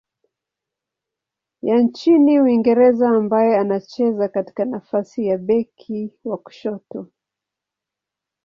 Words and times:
ya 1.61 1.79
nchini 1.79 2.41
Uingereza 2.41 3.09
ambaye 3.09 3.57
anacheza 3.57 4.27
katika 4.27 4.65
nafasi 4.65 5.25
ya 5.25 5.37
beki 5.37 6.13
wa 6.23 6.37
kushoto. 6.37 7.07